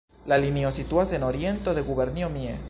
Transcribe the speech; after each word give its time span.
La 0.31 0.37
linio 0.43 0.71
situas 0.77 1.13
en 1.19 1.27
oriento 1.29 1.77
de 1.79 1.85
Gubernio 1.91 2.33
Mie. 2.41 2.59